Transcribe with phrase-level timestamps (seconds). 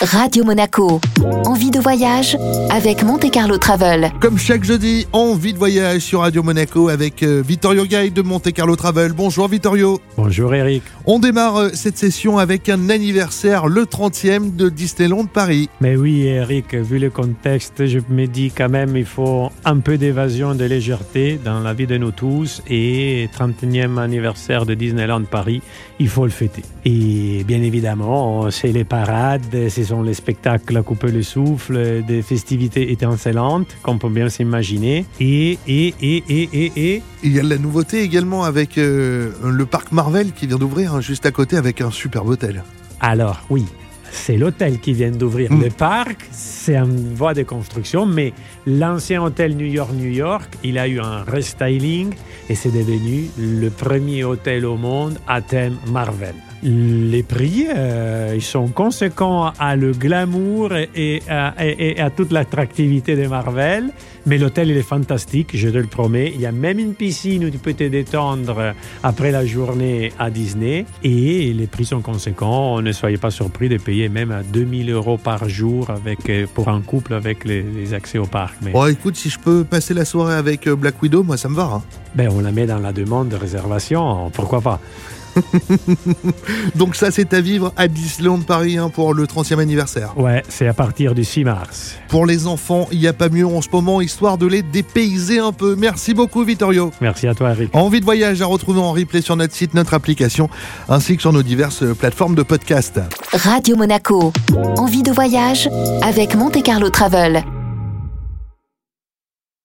[0.00, 1.00] Radio Monaco.
[1.44, 2.38] Envie de voyage
[2.70, 4.12] avec Monte Carlo Travel.
[4.20, 8.52] Comme chaque jeudi, envie de voyage sur Radio Monaco avec euh, Vittorio Guide de Monte
[8.52, 9.12] Carlo Travel.
[9.12, 10.00] Bonjour Vittorio.
[10.16, 10.84] Bonjour Eric.
[11.04, 15.68] On démarre euh, cette session avec un anniversaire, le 30e de Disneyland Paris.
[15.80, 19.98] Mais oui Eric, vu le contexte, je me dis quand même il faut un peu
[19.98, 25.60] d'évasion, de légèreté dans la vie de nous tous et 31e anniversaire de Disneyland Paris,
[25.98, 26.62] il faut le fêter.
[26.84, 32.22] Et bien évidemment, c'est les parades, c'est sont les spectacles à couper le souffle, des
[32.22, 35.06] festivités étincelantes, qu'on peut bien s'imaginer.
[35.20, 37.02] Et, et, et, et, et, et...
[37.22, 40.94] Il y a de la nouveauté également avec euh, le parc Marvel qui vient d'ouvrir
[40.94, 42.62] hein, juste à côté avec un superbe hôtel.
[43.00, 43.64] Alors, oui,
[44.10, 45.52] c'est l'hôtel qui vient d'ouvrir.
[45.52, 45.62] Mm.
[45.62, 48.32] Le parc, c'est en voie de construction, mais
[48.66, 52.12] l'ancien hôtel New York, New York, il a eu un restyling
[52.48, 56.34] et c'est devenu le premier hôtel au monde à thème Marvel.
[56.62, 63.90] Les prix, euh, ils sont conséquents à le glamour et à, toute l'attractivité de Marvel.
[64.26, 66.32] Mais l'hôtel, il est fantastique, je te le promets.
[66.34, 70.30] Il y a même une piscine où tu peux te détendre après la journée à
[70.30, 70.84] Disney.
[71.04, 72.82] Et les prix sont conséquents.
[72.82, 76.68] Ne soyez pas surpris de payer même à 2000 euros par jour avec, euh, pour
[76.68, 78.54] un couple avec les, accès au parc.
[78.62, 78.72] Mais...
[78.72, 81.54] Bon, écoute, si je peux passer la soirée avec euh, Black Widow, moi, ça me
[81.54, 81.70] va.
[81.74, 81.82] Hein.
[82.14, 84.30] Ben, on la met dans la demande de réservation.
[84.30, 84.80] Pourquoi pas?
[86.74, 90.18] Donc ça, c'est à vivre à Disneyland Paris hein, pour le 30e anniversaire.
[90.18, 91.96] Ouais, c'est à partir du 6 mars.
[92.08, 95.38] Pour les enfants, il n'y a pas mieux en ce moment, histoire de les dépayser
[95.38, 95.76] un peu.
[95.76, 96.90] Merci beaucoup, Vittorio.
[97.00, 97.74] Merci à toi, Eric.
[97.74, 100.48] Envie de voyage à retrouver en replay sur notre site, notre application,
[100.88, 103.00] ainsi que sur nos diverses plateformes de podcast.
[103.32, 104.32] Radio Monaco.
[104.76, 105.68] Envie de voyage
[106.02, 107.44] avec Monte Carlo Travel.